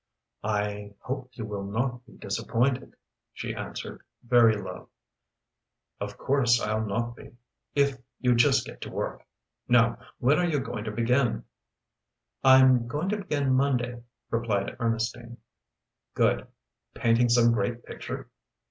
[0.43, 2.95] "I hope you will not be disappointed,"
[3.33, 4.89] she answered, very low.
[5.99, 7.37] "Of course I'll not be
[7.75, 9.23] if you just get to work.
[9.67, 11.43] Now when are you going to begin?"
[12.43, 14.01] "I'm going to begin Monday,"
[14.31, 15.37] replied Ernestine.
[16.15, 16.47] "Good!
[16.95, 18.27] Painting some great picture?"